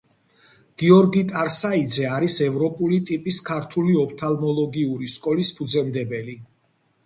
გიორგი 0.83 1.21
ტარსაიძე 1.31 2.07
არის 2.13 2.39
ევროპული 2.47 2.99
ტიპის 3.11 3.41
ქართული 3.53 4.01
ოფთალმოლოგიური 4.07 5.15
სკოლის 5.19 5.57
ფუძემდებელი. 5.61 6.41